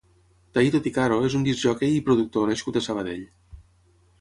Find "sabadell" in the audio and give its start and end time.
2.87-3.25